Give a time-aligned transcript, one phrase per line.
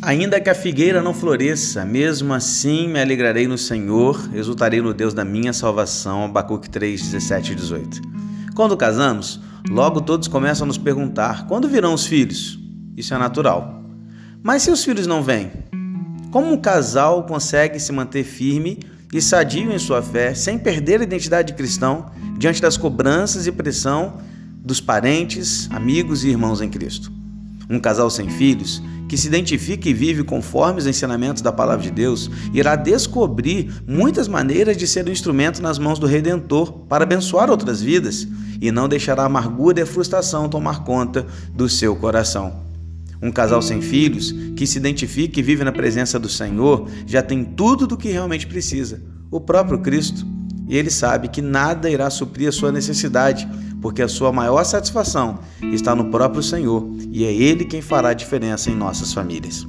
[0.00, 5.12] Ainda que a figueira não floresça, mesmo assim me alegrarei no Senhor, exultarei no Deus
[5.12, 6.24] da minha salvação.
[6.24, 8.00] Abacuque 3, 17 e 18.
[8.54, 12.60] Quando casamos, logo todos começam a nos perguntar: quando virão os filhos?
[12.96, 13.82] Isso é natural.
[14.40, 15.50] Mas se os filhos não vêm?
[16.30, 18.78] Como um casal consegue se manter firme
[19.12, 22.06] e sadio em sua fé, sem perder a identidade de cristão,
[22.38, 24.18] diante das cobranças e pressão
[24.62, 27.18] dos parentes, amigos e irmãos em Cristo?
[27.70, 31.90] Um casal sem filhos, que se identifica e vive conforme os ensinamentos da palavra de
[31.90, 37.50] Deus, irá descobrir muitas maneiras de ser um instrumento nas mãos do Redentor para abençoar
[37.50, 38.28] outras vidas
[38.60, 42.68] e não deixará a amargura e a frustração tomar conta do seu coração.
[43.20, 47.44] Um casal sem filhos, que se identifica e vive na presença do Senhor, já tem
[47.44, 50.24] tudo do que realmente precisa, o próprio Cristo.
[50.68, 53.48] E ele sabe que nada irá suprir a sua necessidade,
[53.80, 55.38] porque a sua maior satisfação
[55.72, 59.66] está no próprio Senhor, e é ele quem fará a diferença em nossas famílias.